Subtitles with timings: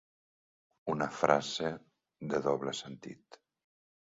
[0.93, 1.69] Una frase
[2.33, 3.43] de doble sentit.